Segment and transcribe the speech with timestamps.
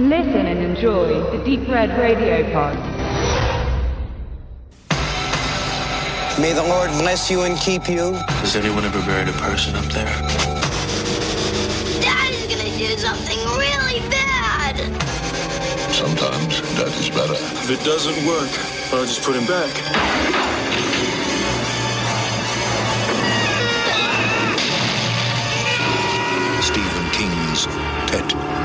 [0.00, 2.76] Listen and enjoy the Deep Red Radio Pod.
[6.38, 8.12] May the Lord bless you and keep you.
[8.38, 10.06] Has anyone ever buried a person up there?
[12.00, 14.76] Daddy's gonna do something really bad.
[15.90, 17.34] Sometimes that is better.
[17.34, 18.50] If it doesn't work,
[18.92, 20.37] I'll just put him back.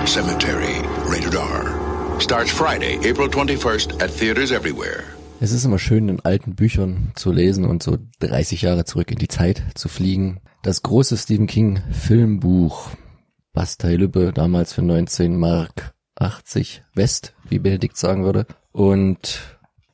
[0.08, 0.82] Cemetery.
[1.06, 2.20] Rated R.
[2.20, 5.04] Starts Friday, April 21st at theaters everywhere.
[5.40, 9.18] Es ist immer schön, in alten Büchern zu lesen und so 30 Jahre zurück in
[9.18, 10.40] die Zeit zu fliegen.
[10.62, 12.90] Das große Stephen King Filmbuch.
[13.52, 18.46] Bastei Lübbe, damals für 19 Mark 80 West, wie Benedikt sagen würde.
[18.72, 19.42] Und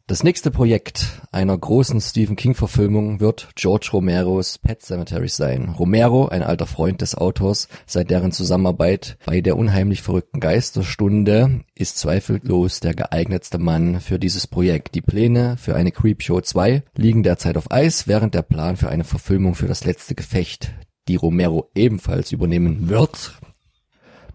[0.10, 5.70] das nächste Projekt einer großen Stephen King Verfilmung wird George Romeros Pet Cemetery sein.
[5.78, 12.00] Romero, ein alter Freund des Autors, seit deren Zusammenarbeit bei der unheimlich verrückten Geisterstunde, ist
[12.00, 14.96] zweifellos der geeignetste Mann für dieses Projekt.
[14.96, 19.04] Die Pläne für eine Creepshow 2 liegen derzeit auf Eis, während der Plan für eine
[19.04, 20.74] Verfilmung für das letzte Gefecht,
[21.08, 23.40] die Romero ebenfalls übernehmen wird,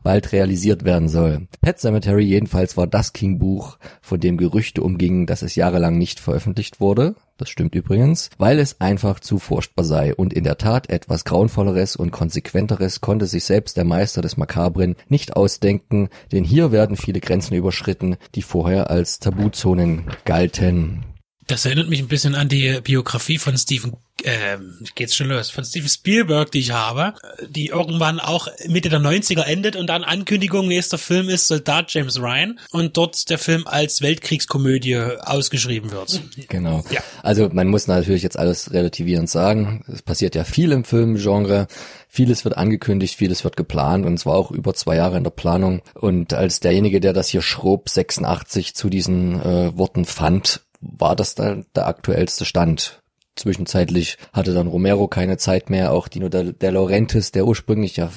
[0.05, 1.48] bald realisiert werden soll.
[1.60, 6.78] Pet Cemetery jedenfalls war das King-Buch, von dem Gerüchte umgingen, dass es jahrelang nicht veröffentlicht
[6.78, 7.16] wurde.
[7.36, 10.14] Das stimmt übrigens, weil es einfach zu furchtbar sei.
[10.14, 14.94] Und in der Tat etwas grauenvolleres und konsequenteres konnte sich selbst der Meister des Makabren
[15.08, 21.14] nicht ausdenken, denn hier werden viele Grenzen überschritten, die vorher als Tabuzonen galten.
[21.47, 25.64] Das erinnert mich ein bisschen an die Biografie von Stephen, ähm, geht's schon los, von
[25.64, 27.14] Steven Spielberg, die ich habe,
[27.47, 32.20] die irgendwann auch Mitte der 90er endet und dann Ankündigung, nächster Film ist Soldat James
[32.20, 36.22] Ryan und dort der Film als Weltkriegskomödie ausgeschrieben wird.
[36.48, 36.84] Genau.
[36.91, 37.00] Ja.
[37.22, 39.84] Also man muss natürlich jetzt alles relativierend sagen.
[39.92, 41.67] Es passiert ja viel im Filmgenre.
[42.09, 45.83] Vieles wird angekündigt, vieles wird geplant und zwar auch über zwei Jahre in der Planung.
[45.95, 50.63] Und als derjenige, der das hier schrob, 86 zu diesen äh, Worten fand,
[50.97, 53.03] war das dann der aktuellste Stand.
[53.37, 58.11] Zwischenzeitlich hatte dann Romero keine Zeit mehr, auch Dino De, De Laurentiis, der ursprünglich ja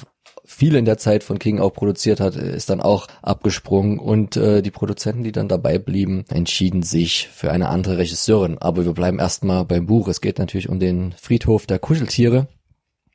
[0.48, 4.62] viel in der Zeit von King auch produziert hat, ist dann auch abgesprungen und äh,
[4.62, 8.56] die Produzenten, die dann dabei blieben, entschieden sich für eine andere Regisseurin.
[8.58, 10.08] Aber wir bleiben erstmal beim Buch.
[10.08, 12.48] Es geht natürlich um den Friedhof der Kuscheltiere,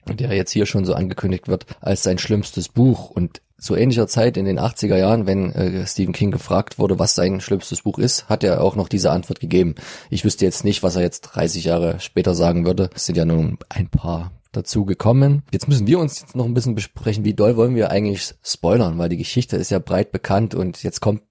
[0.08, 4.36] der jetzt hier schon so angekündigt wird als sein schlimmstes Buch und zu ähnlicher Zeit
[4.36, 8.28] in den 80er Jahren, wenn äh, Stephen King gefragt wurde, was sein schlimmstes Buch ist,
[8.28, 9.76] hat er auch noch diese Antwort gegeben.
[10.10, 12.90] Ich wüsste jetzt nicht, was er jetzt 30 Jahre später sagen würde.
[12.94, 15.44] Es sind ja nun ein paar dazu gekommen.
[15.52, 18.98] Jetzt müssen wir uns jetzt noch ein bisschen besprechen, wie doll wollen wir eigentlich spoilern,
[18.98, 21.24] weil die Geschichte ist ja breit bekannt und jetzt kommt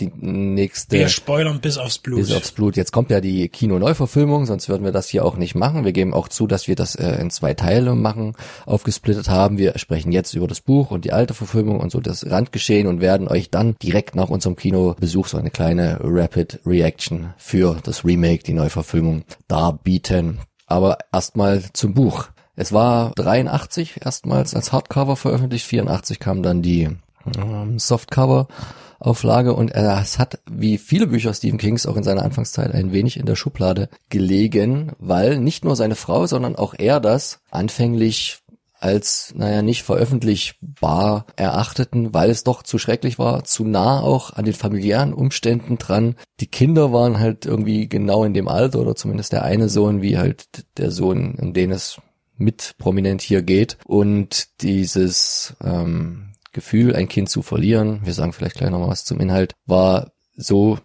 [0.00, 0.98] die nächste.
[0.98, 2.18] Wir spoilern bis aufs Blut.
[2.18, 2.76] Bis aufs Blut.
[2.76, 5.84] Jetzt kommt ja die Kino-Neuverfilmung, sonst würden wir das hier auch nicht machen.
[5.84, 8.34] Wir geben auch zu, dass wir das äh, in zwei Teile machen,
[8.66, 9.58] aufgesplittet haben.
[9.58, 13.00] Wir sprechen jetzt über das Buch und die alte Verfilmung und so das Randgeschehen und
[13.00, 18.42] werden euch dann direkt nach unserem Kinobesuch so eine kleine Rapid Reaction für das Remake,
[18.42, 20.40] die Neuverfilmung darbieten.
[20.66, 22.26] Aber erstmal zum Buch.
[22.54, 26.88] Es war 83 erstmals als Hardcover veröffentlicht, 84 kam dann die
[27.36, 28.48] ähm, Softcover
[28.98, 33.18] Auflage und es hat wie viele Bücher Stephen Kings auch in seiner Anfangszeit ein wenig
[33.18, 38.42] in der Schublade gelegen, weil nicht nur seine Frau, sondern auch er das anfänglich
[38.78, 44.44] als, naja, nicht veröffentlichbar erachteten, weil es doch zu schrecklich war, zu nah auch an
[44.44, 46.14] den familiären Umständen dran.
[46.40, 50.18] Die Kinder waren halt irgendwie genau in dem Alter oder zumindest der eine Sohn, wie
[50.18, 52.00] halt der Sohn, um den es
[52.36, 53.78] mit prominent hier geht.
[53.86, 59.20] Und dieses ähm, Gefühl, ein Kind zu verlieren, wir sagen vielleicht gleich nochmal was zum
[59.20, 60.78] Inhalt, war so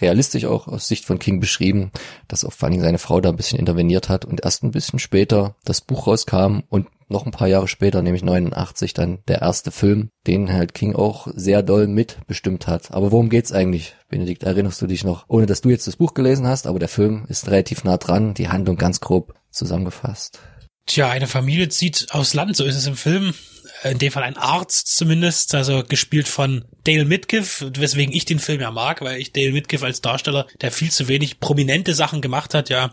[0.00, 1.90] realistisch auch aus Sicht von King beschrieben,
[2.28, 5.56] dass auch vor seine Frau da ein bisschen interveniert hat und erst ein bisschen später
[5.64, 10.10] das Buch rauskam und noch ein paar Jahre später, nämlich 89, dann der erste Film,
[10.26, 12.92] den halt King auch sehr doll mitbestimmt hat.
[12.92, 13.94] Aber worum geht's eigentlich?
[14.08, 15.24] Benedikt, erinnerst du dich noch?
[15.28, 18.34] Ohne dass du jetzt das Buch gelesen hast, aber der Film ist relativ nah dran,
[18.34, 20.40] die Handlung ganz grob zusammengefasst.
[20.86, 23.32] Tja, eine Familie zieht aus Land, so ist es im Film.
[23.84, 28.62] In dem Fall ein Arzt zumindest, also gespielt von Dale Midkiff, weswegen ich den Film
[28.62, 32.54] ja mag, weil ich Dale Midkiff als Darsteller, der viel zu wenig prominente Sachen gemacht
[32.54, 32.92] hat, ja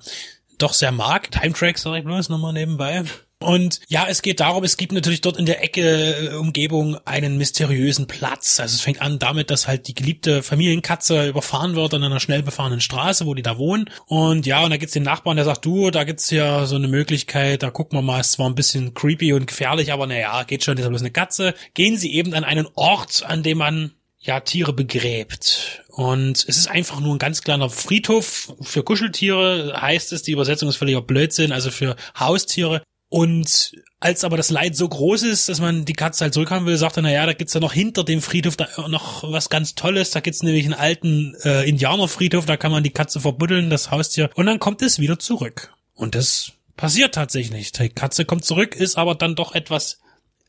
[0.58, 1.32] doch sehr mag.
[1.32, 3.04] Time Track, sag ich bloß nochmal nebenbei.
[3.44, 7.38] Und ja, es geht darum, es gibt natürlich dort in der Ecke äh, Umgebung einen
[7.38, 8.60] mysteriösen Platz.
[8.60, 12.44] Also es fängt an damit, dass halt die geliebte Familienkatze überfahren wird an einer schnell
[12.44, 13.90] befahrenen Straße, wo die da wohnen.
[14.08, 16.88] Und ja, und da gibt's den Nachbarn, der sagt, du, da gibt's ja so eine
[16.88, 20.64] Möglichkeit, da gucken wir mal, ist zwar ein bisschen creepy und gefährlich, aber naja, geht
[20.64, 21.54] schon, ist bloß eine Katze.
[21.74, 23.92] Gehen sie eben an einen Ort, an dem man
[24.22, 25.84] ja, Tiere begräbt.
[25.88, 30.22] Und es ist einfach nur ein ganz kleiner Friedhof für Kuscheltiere, heißt es.
[30.22, 32.84] Die Übersetzung ist völliger Blödsinn, also für Haustiere.
[33.12, 36.78] Und Als aber das Leid so groß ist, dass man die Katze halt zurückhaben will,
[36.78, 39.75] sagt er, na ja, da gibt's ja noch hinter dem Friedhof da noch was ganz
[39.75, 40.12] Tolles.
[40.12, 44.31] Da gibt's nämlich einen alten äh, Indianerfriedhof, da kann man die Katze verbuddeln, das Haustier.
[44.34, 45.74] Und dann kommt es wieder zurück.
[45.94, 47.74] Und das passiert tatsächlich.
[47.74, 50.00] Die Katze kommt zurück, ist aber dann doch etwas,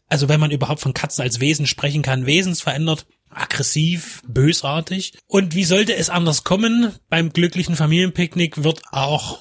[0.09, 5.15] also wenn man überhaupt von Katzen als Wesen sprechen kann, wesensverändert, aggressiv, bösartig.
[5.27, 6.95] Und wie sollte es anders kommen?
[7.11, 9.41] Beim glücklichen Familienpicknick wird auch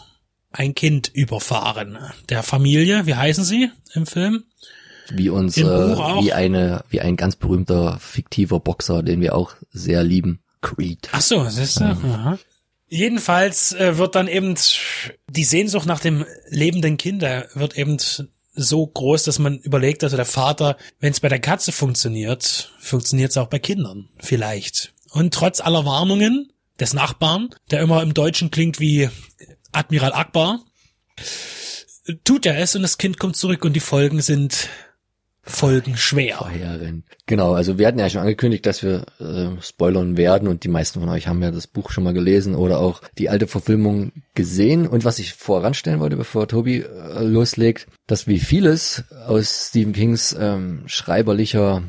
[0.51, 1.97] ein Kind überfahren.
[2.29, 4.43] Der Familie, wie heißen sie im Film?
[5.11, 10.03] Wie uns, äh, wie eine, wie ein ganz berühmter fiktiver Boxer, den wir auch sehr
[10.03, 10.41] lieben.
[10.61, 11.09] Creed.
[11.11, 11.85] Ach so, siehst du?
[11.85, 12.37] Aha.
[12.87, 14.55] Jedenfalls äh, wird dann eben
[15.29, 17.97] die Sehnsucht nach dem lebenden Kind äh, wird eben
[18.53, 23.31] so groß, dass man überlegt, also der Vater, wenn es bei der Katze funktioniert, funktioniert
[23.31, 24.93] es auch bei Kindern vielleicht.
[25.11, 29.09] Und trotz aller Warnungen des Nachbarn, der immer im Deutschen klingt wie
[29.71, 30.59] Admiral Akbar,
[32.23, 34.69] tut er es und das Kind kommt zurück und die Folgen sind
[35.43, 36.37] folgenschwer.
[36.37, 37.05] Verheerend.
[37.25, 40.99] Genau, also wir hatten ja schon angekündigt, dass wir äh, spoilern werden und die meisten
[40.99, 44.87] von euch haben ja das Buch schon mal gelesen oder auch die alte Verfilmung gesehen.
[44.87, 50.35] Und was ich voranstellen wollte, bevor Tobi äh, loslegt, dass wie vieles aus Stephen Kings
[50.39, 51.83] ähm, schreiberlicher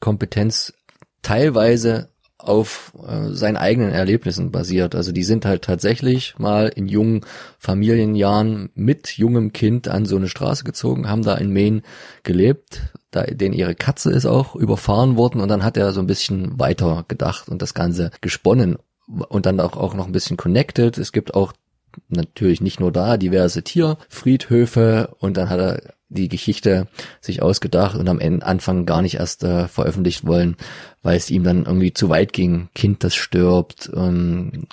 [0.00, 0.74] Kompetenz
[1.22, 4.94] teilweise auf äh, seinen eigenen Erlebnissen basiert.
[4.94, 7.22] Also die sind halt tatsächlich mal in jungen
[7.58, 11.82] Familienjahren mit jungem Kind an so eine Straße gezogen, haben da in Maine
[12.22, 16.06] gelebt, da denen ihre Katze ist auch überfahren worden und dann hat er so ein
[16.06, 18.78] bisschen weiter gedacht und das Ganze gesponnen
[19.28, 20.96] und dann auch, auch noch ein bisschen connected.
[20.96, 21.52] Es gibt auch
[22.08, 26.88] natürlich nicht nur da diverse Tierfriedhöfe und dann hat er die Geschichte
[27.20, 30.56] sich ausgedacht und am Anfang gar nicht erst äh, veröffentlicht wollen,
[31.02, 32.68] weil es ihm dann irgendwie zu weit ging.
[32.74, 34.66] Kind, das stirbt, ähm,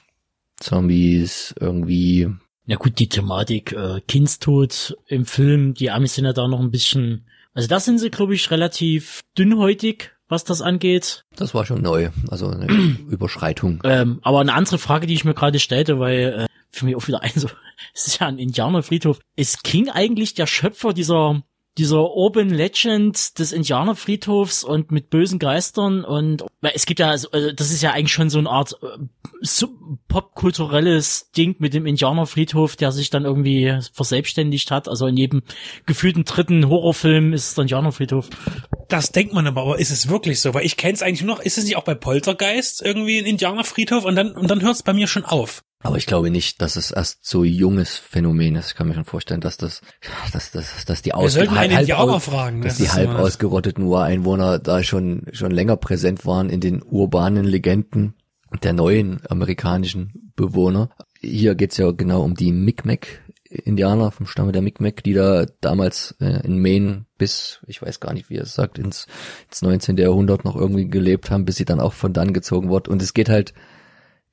[0.57, 2.29] Zombies, irgendwie.
[2.65, 6.71] Ja gut, die Thematik äh, Kindstod im Film, die Amis sind ja da noch ein
[6.71, 11.25] bisschen, also da sind sie, glaube ich, relativ dünnhäutig, was das angeht.
[11.35, 12.65] Das war schon neu, also eine
[13.09, 13.81] Überschreitung.
[13.83, 17.07] Ähm, aber eine andere Frage, die ich mir gerade stellte, weil äh, für mich auch
[17.07, 17.49] wieder ein so,
[17.93, 19.19] es ist ja ein Indianerfriedhof.
[19.35, 21.43] Ist King eigentlich der Schöpfer dieser
[21.77, 27.51] dieser Urban Legend des Indianerfriedhofs und mit bösen Geistern und es gibt ja, so- also
[27.51, 28.97] das ist ja eigentlich schon so eine Art äh,
[30.07, 34.87] popkulturelles Ding mit dem Indianerfriedhof, der sich dann irgendwie verselbstständigt hat.
[34.87, 35.41] Also in jedem
[35.85, 38.29] gefühlten dritten Horrorfilm ist es der Indianerfriedhof.
[38.87, 40.53] Das denkt man aber, aber ist es wirklich so?
[40.53, 43.25] Weil ich kenne es eigentlich nur noch, ist es nicht auch bei Poltergeist irgendwie ein
[43.25, 45.63] Indianerfriedhof und dann, und dann hört es bei mir schon auf.
[45.85, 48.69] Aber ich glaube nicht, dass es erst so junges Phänomen ist.
[48.69, 49.81] Ich kann mir schon vorstellen, dass das,
[50.33, 52.61] dass, dass, dass die aus, halb Indianer aus- fragen.
[52.61, 57.45] dass das die halb ausgerotteten Ureinwohner da schon, schon länger präsent waren in den urbanen
[57.45, 58.15] Legenden
[58.63, 60.89] der neuen amerikanischen Bewohner.
[61.19, 63.05] Hier geht's ja genau um die Mi'kmaq
[63.49, 68.13] Indianer vom Stamme der Mi'kmaq, die da damals äh, in Maine bis, ich weiß gar
[68.13, 69.07] nicht, wie er es sagt, ins,
[69.49, 69.97] ins 19.
[69.97, 72.91] Jahrhundert noch irgendwie gelebt haben, bis sie dann auch von dann gezogen wurden.
[72.91, 73.53] Und es geht halt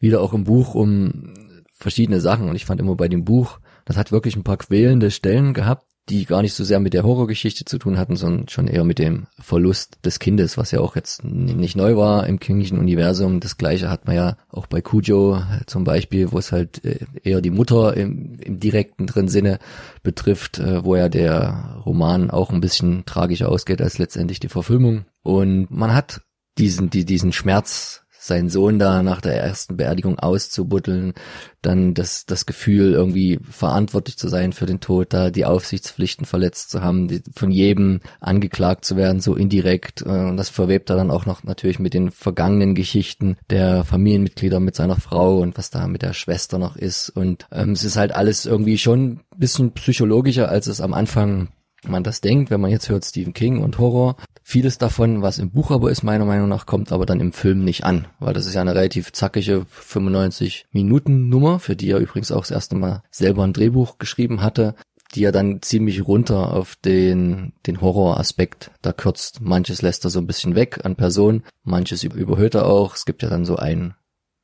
[0.03, 1.33] wieder auch im Buch um
[1.73, 2.49] verschiedene Sachen.
[2.49, 5.87] Und ich fand immer bei dem Buch, das hat wirklich ein paar quälende Stellen gehabt,
[6.09, 8.99] die gar nicht so sehr mit der Horrorgeschichte zu tun hatten, sondern schon eher mit
[8.99, 13.39] dem Verlust des Kindes, was ja auch jetzt nicht neu war im kinglichen Universum.
[13.39, 17.41] Das gleiche hat man ja auch bei Cujo zum Beispiel, wo es halt äh, eher
[17.41, 19.61] die Mutter im, im direkten drin Sinne
[20.03, 25.05] betrifft, äh, wo ja der Roman auch ein bisschen tragischer ausgeht als letztendlich die Verfilmung.
[25.23, 26.21] Und man hat
[26.59, 31.15] diesen, die, diesen Schmerz, seinen Sohn da nach der ersten Beerdigung auszubuddeln,
[31.61, 36.71] dann das, das Gefühl, irgendwie verantwortlich zu sein für den Tod, da die Aufsichtspflichten verletzt
[36.71, 40.03] zu haben, die, von jedem angeklagt zu werden, so indirekt.
[40.03, 44.61] äh, Und das verwebt er dann auch noch natürlich mit den vergangenen Geschichten der Familienmitglieder
[44.61, 47.11] mit seiner Frau und was da mit der Schwester noch ist.
[47.11, 51.49] Und ähm, es ist halt alles irgendwie schon ein bisschen psychologischer, als es am Anfang
[51.87, 54.17] man das denkt, wenn man jetzt hört Stephen King und Horror.
[54.45, 57.65] Vieles davon, was im Buch aber ist, meiner Meinung nach, kommt aber dann im Film
[57.65, 61.99] nicht an, weil das ist ja eine relativ zackige 95 Minuten Nummer, für die er
[61.99, 64.75] übrigens auch das erste Mal selber ein Drehbuch geschrieben hatte,
[65.15, 69.41] die er dann ziemlich runter auf den, den Horroraspekt da kürzt.
[69.41, 72.95] Manches lässt er so ein bisschen weg an Personen, manches über- überhöht er auch.
[72.97, 73.95] Es gibt ja dann so einen,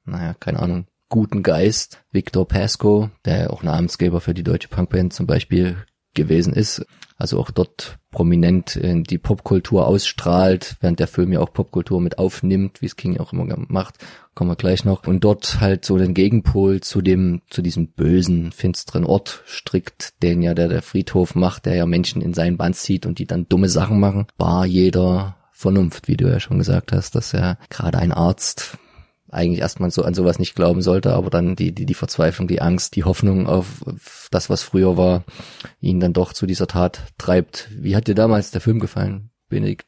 [0.04, 5.26] naja, keine Ahnung, guten Geist, Victor Pasco, der auch Namensgeber für die deutsche Punkband zum
[5.26, 5.78] Beispiel
[6.14, 6.84] gewesen ist,
[7.16, 12.18] also auch dort prominent in die Popkultur ausstrahlt, während der Film ja auch Popkultur mit
[12.18, 13.96] aufnimmt, wie es King auch immer macht,
[14.34, 18.52] kommen wir gleich noch, und dort halt so den Gegenpol zu dem, zu diesem bösen,
[18.52, 22.76] finsteren Ort strickt, den ja der, der Friedhof macht, der ja Menschen in seinen Band
[22.76, 26.92] zieht und die dann dumme Sachen machen, war jeder Vernunft, wie du ja schon gesagt
[26.92, 28.78] hast, dass ja gerade ein Arzt
[29.30, 32.62] eigentlich erstmal so an sowas nicht glauben sollte, aber dann die, die, die Verzweiflung, die
[32.62, 35.24] Angst, die Hoffnung auf, auf das, was früher war,
[35.80, 37.68] ihn dann doch zu dieser Tat treibt.
[37.72, 39.86] Wie hat dir damals der Film gefallen, Benedikt?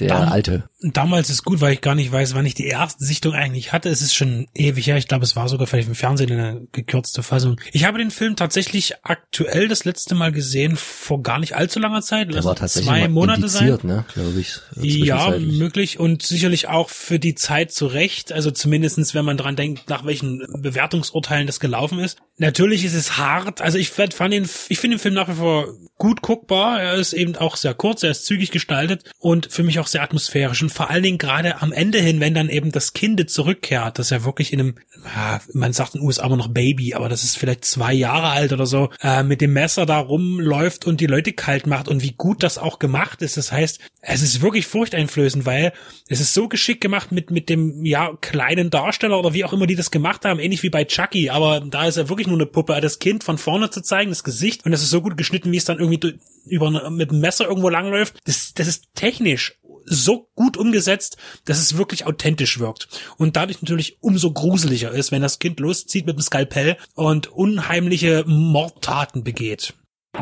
[0.00, 0.68] Der Dam alte.
[0.80, 3.88] Damals ist gut, weil ich gar nicht weiß, wann ich die erste Sichtung eigentlich hatte.
[3.88, 4.96] Es ist schon ewig her.
[4.96, 7.60] Ich glaube, es war sogar vielleicht im Fernsehen eine gekürzte Fassung.
[7.72, 12.02] Ich habe den Film tatsächlich aktuell das letzte Mal gesehen vor gar nicht allzu langer
[12.02, 12.32] Zeit.
[12.32, 13.76] Der war tatsächlich zwei Monate sein.
[13.82, 14.58] ne, glaube ich.
[14.76, 18.30] äh, Ja, möglich und sicherlich auch für die Zeit zurecht.
[18.32, 22.18] Also zumindestens, wenn man dran denkt, nach welchen Bewertungsurteilen das gelaufen ist.
[22.36, 23.60] Natürlich ist es hart.
[23.60, 26.80] Also ich fand den, ich finde den Film nach wie vor gut guckbar.
[26.80, 30.02] Er ist eben auch sehr kurz, er ist zügig gestaltet und für mich auch sehr
[30.02, 30.62] atmosphärisch.
[30.62, 34.10] Und vor allen Dingen gerade am Ende hin, wenn dann eben das Kind zurückkehrt, das
[34.10, 37.24] ja wirklich in einem, ja, man sagt in den USA immer noch Baby, aber das
[37.24, 41.06] ist vielleicht zwei Jahre alt oder so, äh, mit dem Messer da rumläuft und die
[41.06, 43.36] Leute kalt macht und wie gut das auch gemacht ist.
[43.36, 45.72] Das heißt, es ist wirklich furchteinflößend, weil
[46.08, 49.66] es ist so geschickt gemacht mit, mit dem, ja, kleinen Darsteller oder wie auch immer
[49.66, 52.46] die das gemacht haben, ähnlich wie bei Chucky, aber da ist er wirklich nur eine
[52.46, 55.52] Puppe, das Kind von vorne zu zeigen, das Gesicht und das ist so gut geschnitten,
[55.52, 58.18] wie es dann irgendwie über, mit dem Messer irgendwo langläuft.
[58.24, 62.88] Das, das ist technisch so gut umgesetzt, dass es wirklich authentisch wirkt.
[63.16, 68.24] Und dadurch natürlich umso gruseliger ist, wenn das Kind loszieht mit dem Skalpell und unheimliche
[68.26, 69.74] Mordtaten begeht.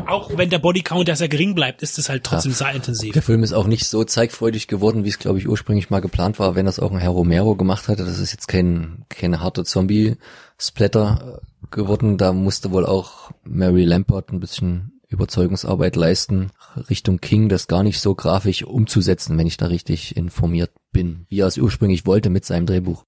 [0.05, 3.13] Auch wenn der Bodycount ja sehr gering bleibt, ist es halt trotzdem sehr intensiv.
[3.13, 6.39] Der Film ist auch nicht so zeigfreudig geworden, wie es, glaube ich, ursprünglich mal geplant
[6.39, 8.05] war, wenn das auch ein Herr Romero gemacht hatte.
[8.05, 12.17] Das ist jetzt kein, keine harte Zombie-Splatter äh, geworden.
[12.17, 16.51] Da musste wohl auch Mary Lampert ein bisschen Überzeugungsarbeit leisten,
[16.89, 21.39] Richtung King das gar nicht so grafisch umzusetzen, wenn ich da richtig informiert bin, wie
[21.39, 23.03] er es ursprünglich wollte mit seinem Drehbuch.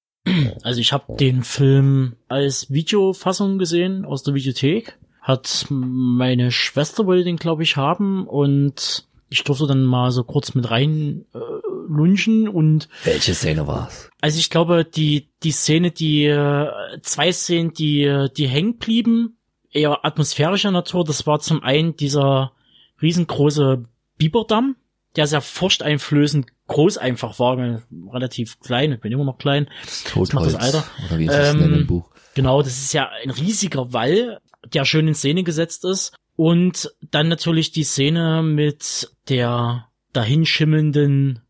[0.64, 4.98] Also ich habe den Film als Videofassung gesehen aus der Videothek.
[5.22, 10.56] Hat meine Schwester wollte den, glaube ich, haben und ich durfte dann mal so kurz
[10.56, 11.40] mit rein äh,
[11.88, 14.10] lunchen und Welche Szene war's?
[14.22, 16.68] also ich glaube die die Szene die äh,
[17.02, 19.38] zwei Szenen die äh, die hängen blieben
[19.72, 22.54] eher atmosphärischer Natur das war zum einen dieser
[23.02, 23.86] riesengroße
[24.18, 24.76] Biberdamm
[25.16, 27.58] der sehr furchteinflößend groß einfach war
[28.14, 29.70] relativ klein ich bin immer noch klein
[30.06, 30.34] Totholz.
[30.34, 30.84] macht das Alter.
[31.08, 32.10] Oder wie ist Ähm, denn im Buch?
[32.36, 34.40] Genau, das ist ja ein riesiger Wall,
[34.74, 36.16] der schön in Szene gesetzt ist.
[36.36, 41.42] Und dann natürlich die Szene mit der dahinschimmelnden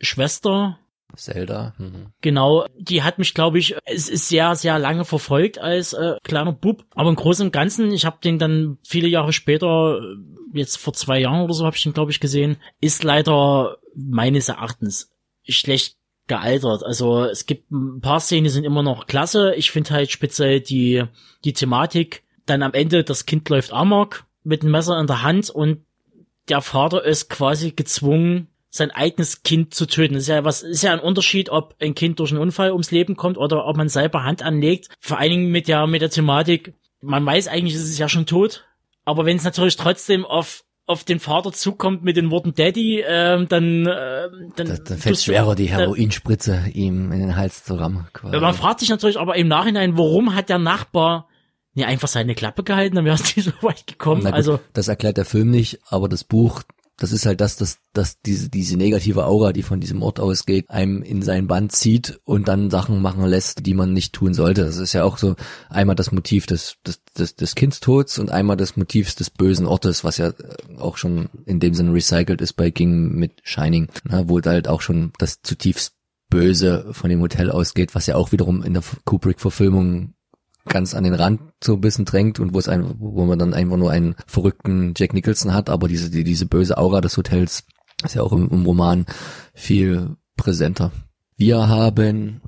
[0.00, 0.78] Schwester.
[1.16, 1.74] Zelda.
[1.78, 2.12] Mhm.
[2.20, 6.52] Genau, die hat mich, glaube ich, es ist sehr, sehr lange verfolgt als äh, kleiner
[6.52, 6.84] Bub.
[6.94, 10.92] Aber im Großen und Ganzen, ich habe den dann viele Jahre später, äh, jetzt vor
[10.92, 15.10] zwei Jahren oder so, habe ich den, glaube ich, gesehen, ist leider meines Erachtens
[15.42, 16.82] schlecht gealtert.
[16.84, 19.54] Also es gibt ein paar Szenen, die sind immer noch klasse.
[19.56, 21.04] Ich finde halt speziell die,
[21.44, 22.22] die Thematik.
[22.46, 25.84] Dann am Ende, das Kind läuft amok mit dem Messer in der Hand und
[26.48, 30.14] der Vater ist quasi gezwungen, sein eigenes Kind zu töten.
[30.14, 32.90] Das ist ja was, ist ja ein Unterschied, ob ein Kind durch einen Unfall ums
[32.90, 34.88] Leben kommt oder ob man selber Hand anlegt.
[34.98, 38.26] Vor allen Dingen mit der, mit der Thematik, man weiß eigentlich, ist es ja schon
[38.26, 38.64] tot.
[39.04, 43.46] Aber wenn es natürlich trotzdem auf, auf den Vater zukommt mit den Worten Daddy, ähm,
[43.48, 47.76] dann, ähm, dann, Da, dann fällt du- schwerer, die Heroinspritze ihm in den Hals zu
[47.76, 48.08] rammen.
[48.12, 48.36] Quasi.
[48.40, 51.28] man fragt sich natürlich aber im Nachhinein, warum hat der Nachbar
[51.74, 54.22] nicht einfach seine Klappe gehalten, dann wäre es nicht so weit gekommen.
[54.24, 56.62] Gut, also das erklärt der Film nicht, aber das Buch,
[56.96, 60.70] das ist halt das, dass, dass diese, diese negative Aura, die von diesem Ort ausgeht,
[60.70, 64.64] einem in sein Band zieht und dann Sachen machen lässt, die man nicht tun sollte.
[64.64, 65.34] Das ist ja auch so
[65.68, 70.04] einmal das Motiv des, des, des, des Kindstods und einmal das Motiv des bösen Ortes,
[70.04, 74.24] was ja äh, auch schon in dem Sinne recycelt ist bei King mit Shining, ne,
[74.28, 75.94] wo halt auch schon das zutiefst
[76.30, 80.14] Böse von dem Hotel ausgeht, was ja auch wiederum in der Kubrick-Verfilmung
[80.66, 83.54] ganz an den Rand so ein bisschen drängt und wo es ein, wo man dann
[83.54, 87.64] einfach nur einen verrückten Jack Nicholson hat, aber diese, die, diese böse Aura des Hotels
[88.02, 89.06] ist ja auch im, im Roman
[89.54, 90.92] viel präsenter.
[91.36, 92.40] Wir haben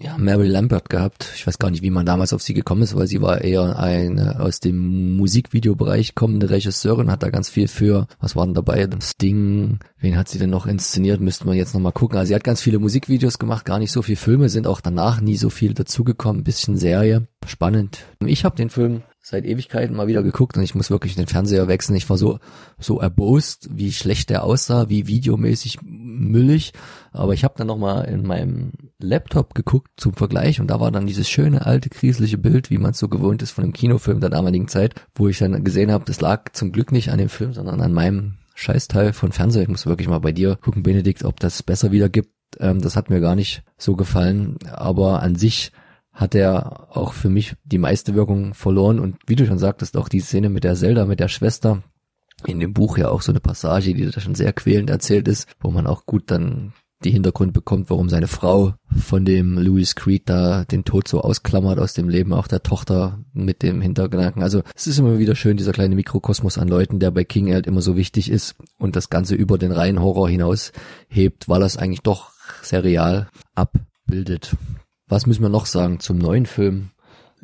[0.00, 1.30] ja Mary Lambert gehabt.
[1.34, 3.78] Ich weiß gar nicht, wie man damals auf sie gekommen ist, weil sie war eher
[3.78, 8.88] eine aus dem Musikvideobereich kommende Regisseurin, hat da ganz viel für, was war denn dabei?
[9.02, 11.20] Sting, wen hat sie denn noch inszeniert?
[11.20, 12.18] Müssten wir jetzt nochmal gucken.
[12.18, 15.20] Also sie hat ganz viele Musikvideos gemacht, gar nicht so viel Filme, sind auch danach
[15.20, 16.44] nie so viel dazugekommen.
[16.44, 18.06] Bisschen Serie, spannend.
[18.24, 21.68] Ich habe den Film seit Ewigkeiten mal wieder geguckt und ich muss wirklich den Fernseher
[21.68, 21.96] wechseln.
[21.96, 22.38] Ich war so,
[22.78, 26.72] so erbost, wie schlecht der aussah, wie videomäßig müllig.
[27.12, 31.06] Aber ich habe dann nochmal in meinem Laptop geguckt zum Vergleich und da war dann
[31.06, 34.30] dieses schöne, alte, grieselige Bild, wie man es so gewohnt ist von einem Kinofilm der
[34.30, 37.52] damaligen Zeit, wo ich dann gesehen habe, das lag zum Glück nicht an dem Film,
[37.52, 39.62] sondern an meinem Scheißteil von Fernseher.
[39.62, 42.30] Ich muss wirklich mal bei dir gucken, Benedikt, ob das besser wiedergibt.
[42.58, 44.56] Ähm, das hat mir gar nicht so gefallen.
[44.70, 45.72] Aber an sich
[46.12, 48.98] hat er auch für mich die meiste Wirkung verloren.
[48.98, 51.82] Und wie du schon sagtest, auch die Szene mit der Zelda, mit der Schwester,
[52.46, 55.48] in dem Buch ja auch so eine Passage, die da schon sehr quälend erzählt ist,
[55.60, 56.72] wo man auch gut dann
[57.04, 61.78] die Hintergrund bekommt, warum seine Frau von dem Louis Creed da den Tod so ausklammert
[61.78, 64.42] aus dem Leben auch der Tochter mit dem Hintergedanken.
[64.42, 67.66] Also es ist immer wieder schön, dieser kleine Mikrokosmos an Leuten, der bei King halt
[67.66, 70.72] immer so wichtig ist und das Ganze über den reinen Horror hinaus
[71.08, 74.56] hebt, weil er es eigentlich doch sehr real abbildet.
[75.10, 76.90] Was müssen wir noch sagen zum neuen Film?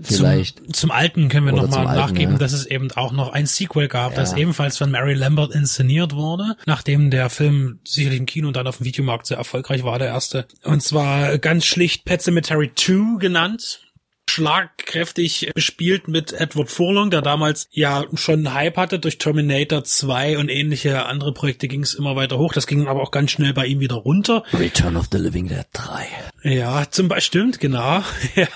[0.00, 0.58] Vielleicht.
[0.58, 2.38] Zum, zum alten können wir nochmal zum Alten, nachgeben, ja.
[2.38, 4.38] dass es eben auch noch ein Sequel gab, das Ja.
[4.38, 8.76] ebenfalls von Mary Lambert inszeniert wurde, nachdem der Film sicherlich im Kino und dann auf
[8.78, 10.46] dem Videomarkt sehr erfolgreich war, der erste.
[10.64, 13.80] Und zwar ganz schlicht Pet Cemetery 2 genannt.
[14.28, 20.38] Schlagkräftig bespielt mit Edward Furlong, der damals ja schon einen Hype hatte durch Terminator 2
[20.38, 22.52] und ähnliche andere Projekte ging es immer weiter hoch.
[22.52, 24.42] Das ging aber auch ganz schnell bei ihm wieder runter.
[24.52, 26.06] Return of the Living Dead 3.
[26.42, 28.02] Ja, zum Beispiel, stimmt, genau.
[28.34, 28.46] ja.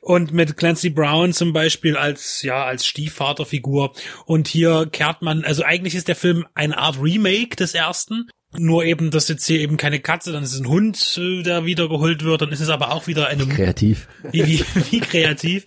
[0.00, 3.92] Und mit Clancy Brown zum Beispiel als, ja, als Stiefvaterfigur.
[4.26, 8.28] Und hier kehrt man, also eigentlich ist der Film eine Art Remake des ersten.
[8.58, 11.64] Nur eben, dass jetzt hier eben keine Katze, dann ist es ein Hund, äh, der
[11.64, 14.08] wiedergeholt wird, dann ist es aber auch wieder eine Kreativ.
[14.30, 15.64] wie, wie, wie kreativ.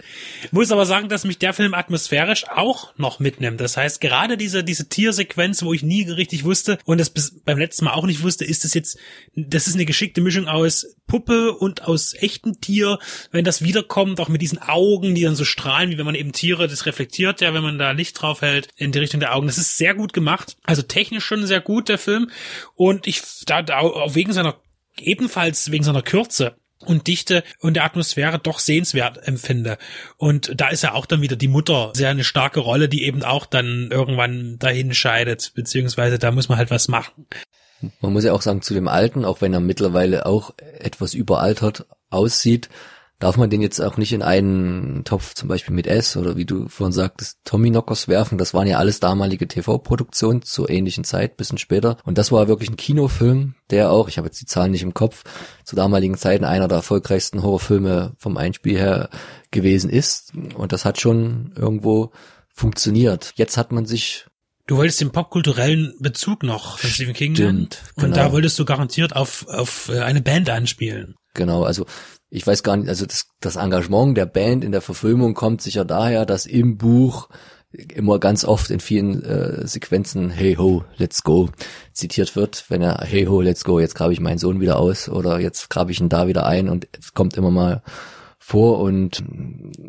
[0.51, 3.61] Muss aber sagen, dass mich der Film atmosphärisch auch noch mitnimmt.
[3.61, 7.57] Das heißt, gerade diese, diese Tiersequenz, wo ich nie richtig wusste und das bis beim
[7.57, 8.97] letzten Mal auch nicht wusste, ist es jetzt,
[9.35, 12.99] das ist eine geschickte Mischung aus Puppe und aus echtem Tier.
[13.31, 16.33] Wenn das wiederkommt, auch mit diesen Augen, die dann so strahlen, wie wenn man eben
[16.33, 19.47] Tiere, das reflektiert ja, wenn man da Licht drauf hält, in die Richtung der Augen.
[19.47, 20.57] Das ist sehr gut gemacht.
[20.63, 22.29] Also technisch schon sehr gut, der Film.
[22.77, 23.81] Und ich, da, da
[24.13, 24.55] wegen seiner,
[24.99, 26.55] ebenfalls wegen seiner Kürze
[26.85, 29.79] und Dichte und der Atmosphäre doch sehenswert empfinde.
[30.17, 33.23] Und da ist ja auch dann wieder die Mutter sehr eine starke Rolle, die eben
[33.23, 37.25] auch dann irgendwann dahin scheidet, beziehungsweise da muss man halt was machen.
[37.99, 41.87] Man muss ja auch sagen, zu dem Alten, auch wenn er mittlerweile auch etwas überaltert
[42.11, 42.69] aussieht,
[43.19, 46.45] darf man den jetzt auch nicht in einen Topf zum Beispiel mit S oder wie
[46.45, 48.37] du vorhin sagtest, Tommy Knockers werfen.
[48.37, 51.97] Das waren ja alles damalige TV-Produktionen zur ähnlichen Zeit, bisschen später.
[52.03, 54.93] Und das war wirklich ein Kinofilm, der auch, ich habe jetzt die Zahlen nicht im
[54.93, 55.23] Kopf,
[55.63, 59.09] zu damaligen Zeiten einer der erfolgreichsten Horrorfilme vom Einspiel her
[59.49, 60.33] gewesen ist.
[60.55, 62.11] Und das hat schon irgendwo
[62.53, 63.33] funktioniert.
[63.35, 64.27] Jetzt hat man sich
[64.67, 67.69] Du wolltest den popkulturellen Bezug noch von Stephen King Stimmt, nennen.
[67.95, 68.15] Und genau.
[68.15, 71.15] da wolltest du garantiert auf, auf äh, eine Band anspielen.
[71.33, 71.85] Genau, also
[72.29, 75.85] ich weiß gar nicht, also das, das Engagement der Band in der Verfilmung kommt sicher
[75.85, 77.29] daher, dass im Buch
[77.71, 81.49] immer ganz oft in vielen äh, Sequenzen Hey ho, let's go
[81.93, 85.09] zitiert wird, wenn er Hey ho, let's go, jetzt grabe ich meinen Sohn wieder aus
[85.09, 87.81] oder jetzt grabe ich ihn da wieder ein und es kommt immer mal
[88.47, 89.21] vor und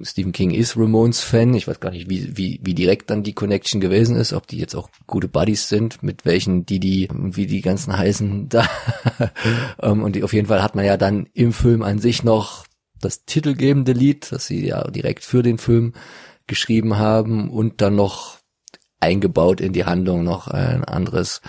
[0.02, 1.54] Stephen King ist Ramones Fan.
[1.54, 4.58] Ich weiß gar nicht, wie, wie, wie direkt dann die Connection gewesen ist, ob die
[4.58, 8.68] jetzt auch gute Buddies sind, mit welchen die die, wie die ganzen heißen da.
[9.80, 12.66] Ähm, und auf jeden Fall hat man ja dann im Film an sich noch
[13.00, 15.92] das titelgebende Lied, das sie ja direkt für den Film
[16.48, 18.38] geschrieben haben und dann noch
[18.98, 21.42] eingebaut in die Handlung noch ein anderes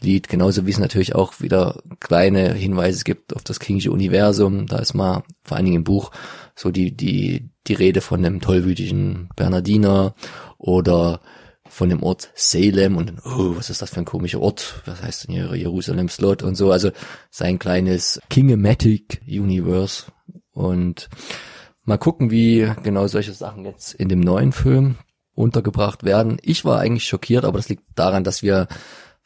[0.00, 4.66] Lied, genauso wie es natürlich auch wieder kleine Hinweise gibt auf das Kingische Universum.
[4.66, 6.10] Da ist mal vor allen Dingen im Buch
[6.54, 10.14] so die, die, die Rede von dem tollwütigen Bernardiner
[10.58, 11.20] oder
[11.68, 14.82] von dem Ort Salem und oh, was ist das für ein komischer Ort?
[14.86, 16.72] Was heißt denn hier Jerusalem Slot und so?
[16.72, 16.90] Also
[17.30, 20.06] sein kleines Kingematic Universe
[20.52, 21.08] und
[21.84, 24.96] mal gucken, wie genau solche Sachen jetzt in dem neuen Film
[25.34, 26.38] untergebracht werden.
[26.42, 28.68] Ich war eigentlich schockiert, aber das liegt daran, dass wir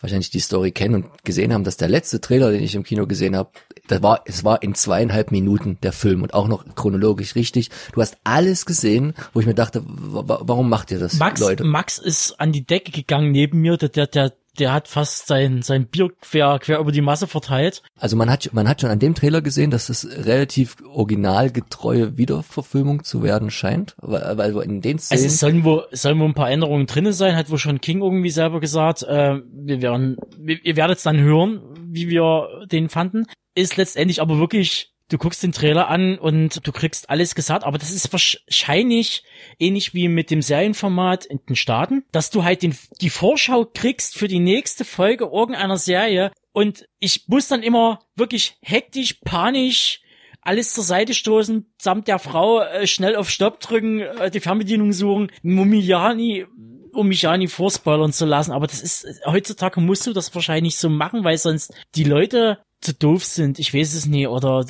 [0.04, 3.06] wahrscheinlich die Story kennen und gesehen haben, dass der letzte Trailer, den ich im Kino
[3.06, 3.50] gesehen habe,
[3.88, 7.70] das war, es war in zweieinhalb Minuten der Film und auch noch chronologisch richtig.
[7.92, 11.64] Du hast alles gesehen, wo ich mir dachte, wa- warum macht ihr das, Max, Leute?
[11.64, 15.62] Max ist an die Decke gegangen neben mir, der, der, der, der hat fast sein,
[15.62, 17.82] sein Bier quer, quer über die Masse verteilt.
[17.98, 23.04] Also man hat, man hat schon an dem Trailer gesehen, dass es relativ originalgetreue Wiederverfilmung
[23.04, 26.34] zu werden scheint, weil, weil in den Szenen Also es sollen wohl, sollen wohl ein
[26.34, 29.02] paar Änderungen drinne sein, hat wohl schon King irgendwie selber gesagt.
[29.02, 33.26] Äh, wir werden, wir, ihr werdet es dann hören, wie wir den fanden.
[33.54, 37.78] Ist letztendlich aber wirklich, du guckst den Trailer an und du kriegst alles gesagt, aber
[37.78, 39.22] das ist wahrscheinlich
[39.58, 44.16] ähnlich wie mit dem Serienformat in den Staaten, dass du halt den, die Vorschau kriegst
[44.16, 50.00] für die nächste Folge irgendeiner Serie und ich muss dann immer wirklich hektisch, panisch
[50.44, 54.92] alles zur Seite stoßen, samt der Frau äh, schnell auf Stopp drücken, äh, die Fernbedienung
[54.92, 56.44] suchen, Mumiani,
[56.92, 58.52] um mich ja nicht vorspoilern zu lassen.
[58.52, 62.94] Aber das ist, heutzutage musst du das wahrscheinlich so machen, weil sonst die Leute zu
[62.94, 63.58] doof sind.
[63.58, 64.26] Ich weiß es nie.
[64.26, 64.64] Oder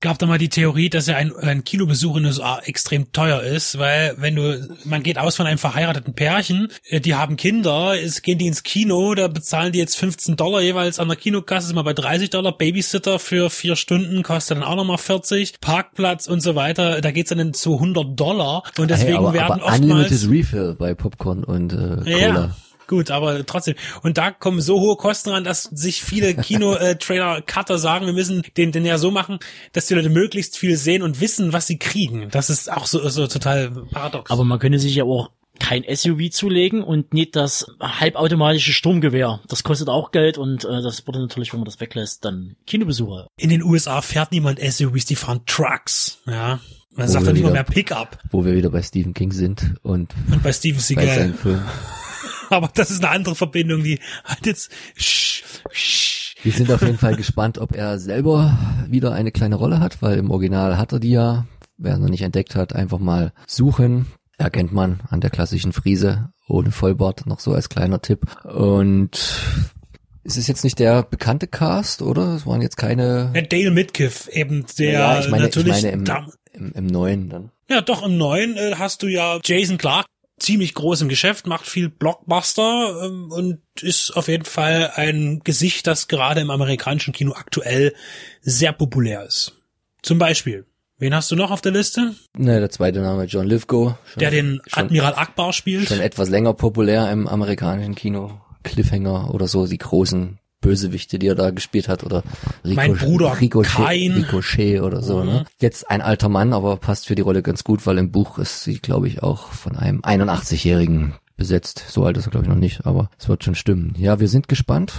[0.00, 3.42] gab da mal die Theorie, dass ja ein, ein Kinobesuch in den USA extrem teuer
[3.42, 7.94] ist, weil wenn du, man geht aus von einem verheirateten Pärchen, äh, die haben Kinder,
[8.00, 11.68] es gehen die ins Kino, da bezahlen die jetzt 15 Dollar jeweils an der Kinokasse,
[11.68, 16.28] ist mal bei 30 Dollar, Babysitter für vier Stunden kostet dann auch nochmal 40, Parkplatz
[16.28, 19.74] und so weiter, da geht's dann zu 100 Dollar und deswegen hey, aber, werden aber
[19.74, 22.16] Unlimited oftmals Refill bei Popcorn und äh, Cola.
[22.16, 22.56] Ja.
[22.86, 23.74] Gut, aber trotzdem.
[24.02, 28.72] Und da kommen so hohe Kosten ran, dass sich viele Kino-Trailer-Cutter sagen, wir müssen den,
[28.72, 29.38] den ja so machen,
[29.72, 32.28] dass die Leute möglichst viel sehen und wissen, was sie kriegen.
[32.30, 34.30] Das ist auch so, so total paradox.
[34.30, 39.40] Aber man könnte sich ja auch kein SUV zulegen und nicht das halbautomatische Sturmgewehr.
[39.48, 43.28] Das kostet auch Geld und äh, das wurde natürlich, wenn man das weglässt, dann Kinobesucher.
[43.38, 46.18] in den USA fährt niemand SUVs, die fahren Trucks.
[46.26, 46.60] Ja.
[46.94, 48.18] Man Wo sagt dann immer mehr Pickup.
[48.30, 51.34] Wo wir wieder bei Stephen King sind und Und bei Steven bei Seagal.
[52.50, 54.70] Aber das ist eine andere Verbindung, die hat jetzt.
[56.42, 58.56] Wir sind auf jeden Fall gespannt, ob er selber
[58.88, 61.46] wieder eine kleine Rolle hat, weil im Original hat er die ja.
[61.78, 64.06] Wer er noch nicht entdeckt hat, einfach mal suchen.
[64.38, 68.20] Erkennt man an der klassischen Frise ohne Vollbart, noch so als kleiner Tipp.
[68.44, 69.10] Und
[70.24, 72.34] es ist jetzt nicht der bekannte Cast, oder?
[72.34, 73.30] Es waren jetzt keine.
[73.34, 75.82] Ja, Dale Midkiff, eben der ja, ich meine, ich natürlich.
[75.82, 76.04] meine im,
[76.52, 77.50] im, im neuen dann.
[77.68, 80.06] ja, doch im neuen äh, hast du ja Jason Clark
[80.38, 85.86] ziemlich groß im Geschäft, macht viel Blockbuster ähm, und ist auf jeden Fall ein Gesicht,
[85.86, 87.94] das gerade im amerikanischen Kino aktuell
[88.42, 89.52] sehr populär ist.
[90.02, 90.66] Zum Beispiel.
[90.98, 92.14] Wen hast du noch auf der Liste?
[92.38, 93.96] Ne, der zweite Name John Lithgow.
[94.06, 95.88] Schon, Der den Admiral Akbar spielt.
[95.88, 98.40] schon etwas länger populär im amerikanischen Kino.
[98.62, 102.22] Cliffhanger oder so, die großen Bösewichte, die er da gespielt hat, oder
[102.64, 104.12] Mein Bruder Ricochet, Kain.
[104.12, 105.26] Ricochet oder so, Mhm.
[105.26, 105.44] ne?
[105.60, 108.62] Jetzt ein alter Mann, aber passt für die Rolle ganz gut, weil im Buch ist
[108.64, 111.84] sie, glaube ich, auch von einem 81-Jährigen besetzt.
[111.88, 113.94] So alt ist er, glaube ich, noch nicht, aber es wird schon stimmen.
[113.98, 114.92] Ja, wir sind gespannt.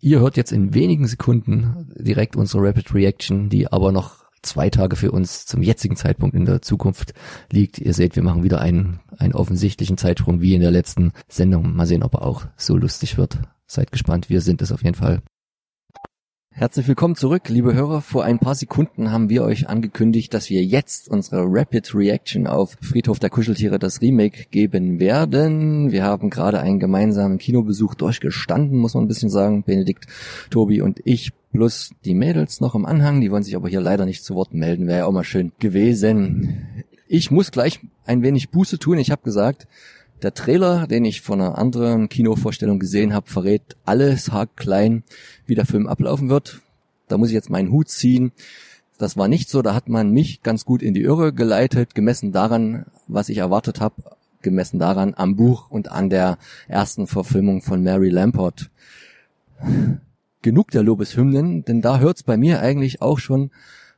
[0.00, 4.96] Ihr hört jetzt in wenigen Sekunden direkt unsere Rapid Reaction, die aber noch zwei Tage
[4.96, 7.12] für uns zum jetzigen Zeitpunkt in der Zukunft
[7.52, 7.78] liegt.
[7.78, 11.76] Ihr seht, wir machen wieder einen, einen offensichtlichen Zeitsprung wie in der letzten Sendung.
[11.76, 13.38] Mal sehen, ob er auch so lustig wird.
[13.72, 15.22] Seid gespannt, wir sind es auf jeden Fall.
[16.52, 18.00] Herzlich willkommen zurück, liebe Hörer.
[18.00, 22.76] Vor ein paar Sekunden haben wir euch angekündigt, dass wir jetzt unsere Rapid Reaction auf
[22.82, 25.92] Friedhof der Kuscheltiere das Remake geben werden.
[25.92, 29.62] Wir haben gerade einen gemeinsamen Kinobesuch durchgestanden, muss man ein bisschen sagen.
[29.62, 30.08] Benedikt,
[30.50, 33.20] Tobi und ich plus die Mädels noch im Anhang.
[33.20, 34.88] Die wollen sich aber hier leider nicht zu Wort melden.
[34.88, 36.66] Wäre ja auch mal schön gewesen.
[37.06, 38.98] Ich muss gleich ein wenig Buße tun.
[38.98, 39.68] Ich habe gesagt,
[40.22, 45.04] der Trailer, den ich von einer anderen Kinovorstellung gesehen habe, verrät alles haarklein,
[45.46, 46.60] wie der Film ablaufen wird.
[47.08, 48.32] Da muss ich jetzt meinen Hut ziehen.
[48.98, 52.32] Das war nicht so, da hat man mich ganz gut in die Irre geleitet, gemessen
[52.32, 53.94] daran, was ich erwartet habe,
[54.42, 58.70] gemessen daran am Buch und an der ersten Verfilmung von Mary Lamport.
[60.42, 63.50] Genug der Lobeshymnen, denn da hört's bei mir eigentlich auch schon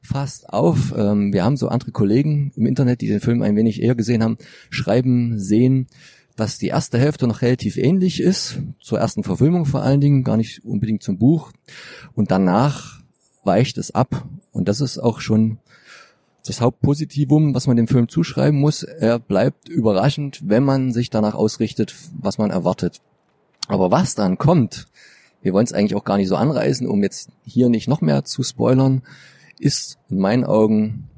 [0.02, 0.92] fast auf.
[0.96, 4.22] Ähm, wir haben so andere Kollegen im Internet, die den Film ein wenig eher gesehen
[4.22, 4.36] haben,
[4.70, 5.86] schreiben, sehen,
[6.36, 10.36] dass die erste Hälfte noch relativ ähnlich ist, zur ersten Verfilmung vor allen Dingen, gar
[10.36, 11.52] nicht unbedingt zum Buch.
[12.14, 13.00] Und danach
[13.44, 14.26] weicht es ab.
[14.50, 15.58] Und das ist auch schon
[16.46, 18.82] das Hauptpositivum, was man dem Film zuschreiben muss.
[18.82, 23.00] Er bleibt überraschend, wenn man sich danach ausrichtet, was man erwartet.
[23.68, 24.88] Aber was dann kommt,
[25.42, 28.24] wir wollen es eigentlich auch gar nicht so anreißen, um jetzt hier nicht noch mehr
[28.24, 29.02] zu spoilern,
[29.62, 31.08] ist in meinen Augen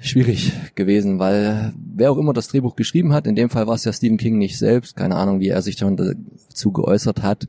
[0.00, 3.84] schwierig gewesen, weil wer auch immer das Drehbuch geschrieben hat, in dem Fall war es
[3.84, 7.48] ja Stephen King nicht selbst, keine Ahnung, wie er sich dazu geäußert hat.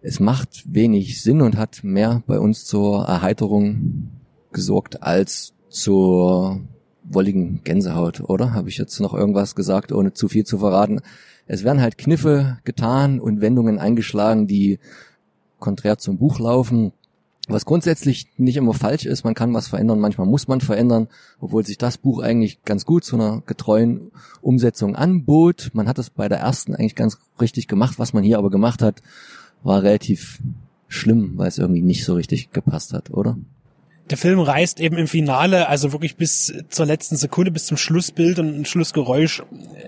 [0.00, 4.10] Es macht wenig Sinn und hat mehr bei uns zur Erheiterung
[4.52, 6.60] gesorgt als zur
[7.04, 8.52] wolligen Gänsehaut, oder?
[8.52, 11.00] Habe ich jetzt noch irgendwas gesagt, ohne zu viel zu verraten?
[11.46, 14.78] Es werden halt Kniffe getan und Wendungen eingeschlagen, die
[15.58, 16.92] konträr zum Buch laufen.
[17.48, 21.08] Was grundsätzlich nicht immer falsch ist, man kann was verändern, manchmal muss man verändern,
[21.40, 25.70] obwohl sich das Buch eigentlich ganz gut zu einer getreuen Umsetzung anbot.
[25.72, 28.80] Man hat es bei der ersten eigentlich ganz richtig gemacht, was man hier aber gemacht
[28.80, 29.02] hat,
[29.64, 30.40] war relativ
[30.86, 33.36] schlimm, weil es irgendwie nicht so richtig gepasst hat, oder?
[34.10, 38.38] Der Film reißt eben im Finale, also wirklich bis zur letzten Sekunde, bis zum Schlussbild
[38.38, 39.42] und Schlussgeräusch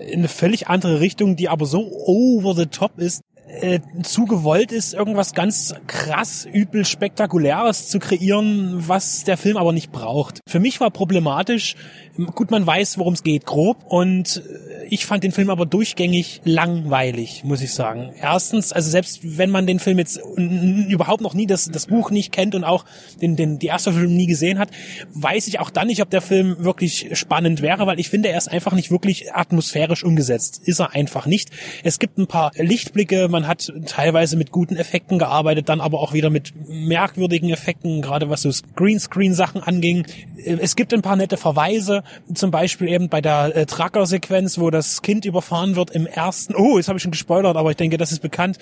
[0.07, 3.21] in eine völlig andere Richtung, die aber so over the top ist,
[3.61, 9.71] äh, zu gewollt ist, irgendwas ganz krass, übel, spektakuläres zu kreieren, was der Film aber
[9.71, 10.39] nicht braucht.
[10.47, 11.75] Für mich war problematisch,
[12.17, 16.41] gut, man weiß, worum es geht, grob, und äh, ich fand den Film aber durchgängig
[16.43, 18.13] langweilig, muss ich sagen.
[18.21, 22.31] Erstens, also selbst wenn man den Film jetzt überhaupt noch nie das, das Buch nicht
[22.31, 22.85] kennt und auch
[23.21, 24.69] den, den, die erste Film nie gesehen hat,
[25.13, 28.37] weiß ich auch dann nicht, ob der Film wirklich spannend wäre, weil ich finde, er
[28.37, 30.61] ist einfach nicht wirklich atmosphärisch umgesetzt.
[30.63, 31.49] Ist er einfach nicht.
[31.83, 36.13] Es gibt ein paar Lichtblicke, man hat teilweise mit guten Effekten gearbeitet, dann aber auch
[36.13, 40.05] wieder mit merkwürdigen Effekten, gerade was so Greenscreen-Sachen anging.
[40.45, 45.01] Es gibt ein paar nette Verweise, zum Beispiel eben bei der äh, Trucker-Sequenz, wo das
[45.01, 48.11] Kind überfahren wird im ersten, oh, jetzt habe ich schon gespoilert, aber ich denke, das
[48.11, 48.57] ist bekannt.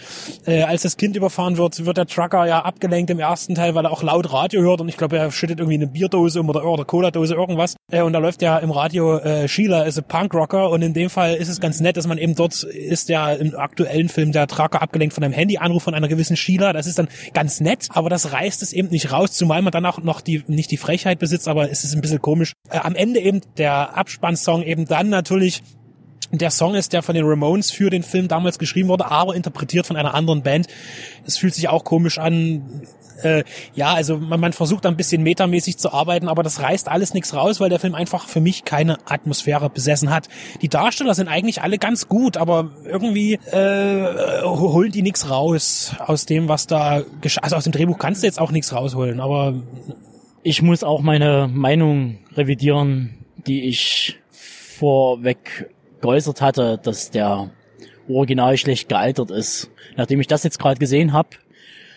[0.45, 3.86] Äh, als das Kind überfahren wird, wird der Trucker ja abgelenkt im ersten Teil, weil
[3.86, 6.65] er auch laut Radio hört und ich glaube, er schüttet irgendwie eine Bierdose um oder,
[6.65, 7.75] oder Cola-Dose, irgendwas.
[7.91, 11.10] Äh, und da läuft ja im Radio äh, Sheila is a Punk-Rocker und in dem
[11.10, 14.47] Fall ist es ganz nett, dass man eben dort ist ja im aktuellen Film der
[14.47, 16.73] Trucker abgelenkt von einem Handyanruf von einer gewissen Sheila.
[16.73, 19.86] Das ist dann ganz nett, aber das reißt es eben nicht raus, zumal man dann
[19.86, 22.53] auch noch die, nicht die Frechheit besitzt, aber es ist ein bisschen komisch.
[22.69, 25.63] Äh, am Ende eben der Abspannsong eben dann natürlich
[26.32, 29.86] der Song ist, der von den Ramones für den Film damals geschrieben wurde, aber interpretiert
[29.86, 30.67] von einer anderen Band.
[31.26, 32.82] Es fühlt sich auch komisch an.
[33.22, 33.43] Äh,
[33.76, 37.36] ja, also man, man versucht ein bisschen metamäßig zu arbeiten, aber das reißt alles nichts
[37.36, 40.28] raus, weil der Film einfach für mich keine Atmosphäre besessen hat.
[40.63, 46.26] Die Darsteller sind eigentlich alle ganz gut, aber irgendwie äh, holen die nichts raus aus
[46.26, 47.04] dem, was da
[47.41, 49.54] also aus dem Drehbuch kannst du jetzt auch nichts rausholen, aber
[50.41, 55.69] ich muss auch meine Meinung revidieren, die ich vorweg
[56.01, 57.51] geäußert hatte, dass der
[58.10, 59.71] Original schlecht gealtert ist.
[59.95, 61.29] Nachdem ich das jetzt gerade gesehen habe,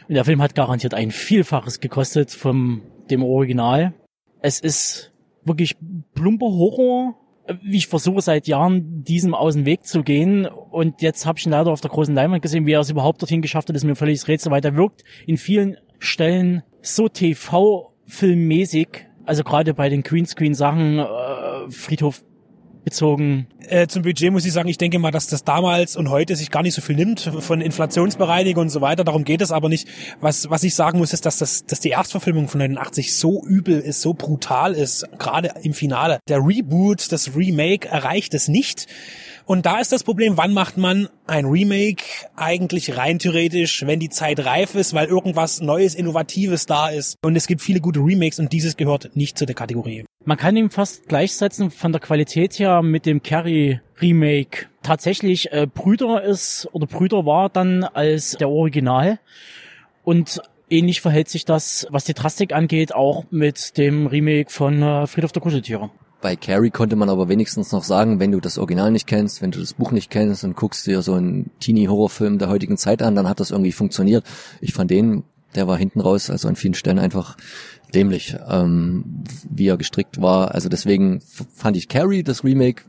[0.09, 3.95] der Film hat garantiert ein Vielfaches gekostet vom dem Original.
[4.41, 5.13] Es ist
[5.45, 5.77] wirklich
[6.15, 7.17] plumper Horror,
[7.63, 11.47] wie ich versuche seit Jahren diesem aus dem Weg zu gehen und jetzt habe ich
[11.47, 13.85] ihn leider auf der großen Leinwand gesehen, wie er es überhaupt dorthin geschafft hat, ist
[13.85, 18.89] mir völlig Rätsel, weil der wirkt in vielen Stellen so TV-filmmäßig,
[19.25, 21.05] also gerade bei den Greenscreen-Sachen, äh,
[21.71, 22.23] Friedhof
[22.87, 23.49] bezogen?
[23.69, 26.53] Äh, zum Budget muss ich sagen, ich denke mal, dass das damals und heute sich
[26.53, 29.03] gar nicht so viel nimmt von Inflationsbereinigung und so weiter.
[29.03, 29.89] Darum geht es aber nicht.
[30.21, 33.81] Was, was ich sagen muss, ist, dass, das, dass die Erstverfilmung von 89 so übel
[33.81, 36.21] ist, so brutal ist, gerade im Finale.
[36.29, 38.87] Der Reboot, das Remake erreicht es nicht.
[39.47, 42.05] Und da ist das Problem, wann macht man ein Remake
[42.37, 47.17] eigentlich rein theoretisch, wenn die Zeit reif ist, weil irgendwas Neues, Innovatives da ist.
[47.25, 50.05] Und es gibt viele gute Remakes und dieses gehört nicht zu der Kategorie.
[50.25, 54.67] Man kann ihn fast gleichsetzen von der Qualität her mit dem Carrie Remake.
[54.83, 59.19] Tatsächlich äh, Brüder ist oder Brüder war dann als der Original
[60.05, 65.07] und ähnlich verhält sich das, was die Drastik angeht, auch mit dem Remake von äh,
[65.07, 65.91] Friedhof der Kuscheltiere.
[66.21, 69.51] Bei Carrie konnte man aber wenigstens noch sagen, wenn du das Original nicht kennst, wenn
[69.51, 73.15] du das Buch nicht kennst und guckst dir so einen Teenie-Horrorfilm der heutigen Zeit an,
[73.15, 74.25] dann hat das irgendwie funktioniert.
[74.61, 75.25] Ich fand den,
[75.55, 77.37] der war hinten raus, also an vielen Stellen einfach
[77.97, 80.55] dämlich, ähm, wie er gestrickt war.
[80.55, 81.21] Also deswegen
[81.55, 82.85] fand ich Carrie, das Remake,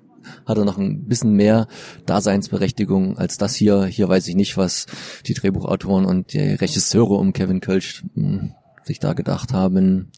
[0.46, 1.68] hatte noch ein bisschen mehr
[2.06, 3.86] Daseinsberechtigung als das hier.
[3.86, 4.86] Hier weiß ich nicht, was
[5.26, 10.12] die Drehbuchautoren und die Regisseure um Kevin Kölsch hm, sich da gedacht haben.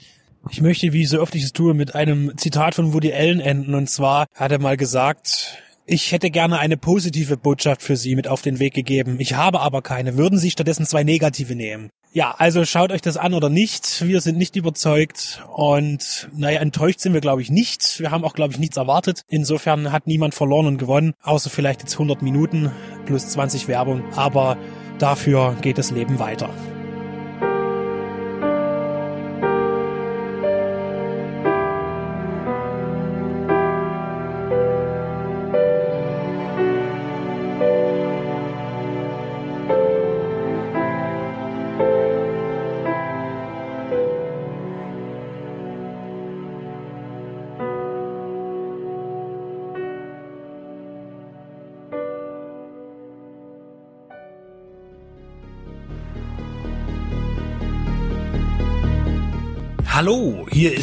[0.50, 3.76] Ich möchte, wie so oft ich es tue, mit einem Zitat von Woody Allen enden.
[3.76, 5.58] Und zwar hat er mal gesagt,
[5.90, 9.18] ich hätte gerne eine positive Botschaft für Sie mit auf den Weg gegeben.
[9.20, 10.18] Ich habe aber keine.
[10.18, 11.90] Würden Sie stattdessen zwei negative nehmen?
[12.12, 14.06] Ja, also schaut euch das an oder nicht.
[14.06, 18.00] Wir sind nicht überzeugt und naja, enttäuscht sind wir, glaube ich, nicht.
[18.00, 19.22] Wir haben auch, glaube ich, nichts erwartet.
[19.28, 22.72] Insofern hat niemand verloren und gewonnen, außer vielleicht jetzt 100 Minuten
[23.06, 24.04] plus 20 Werbung.
[24.16, 24.58] Aber
[24.98, 26.50] dafür geht das Leben weiter.